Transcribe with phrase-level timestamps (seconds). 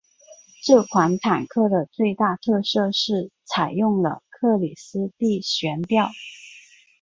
[0.63, 6.09] 这款坦克的最大特色是采用了克里斯蒂悬吊。